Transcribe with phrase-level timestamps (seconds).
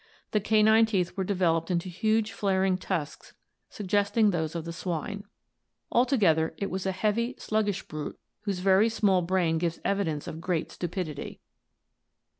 [0.31, 3.33] The canine teeth were developed into huge flaring tusks
[3.69, 5.25] suggesting those of the swine.
[5.91, 10.39] Altogether it was a heavy sluggish brute whose very small brain gives evidence of I
[10.39, 11.39] great stupidity.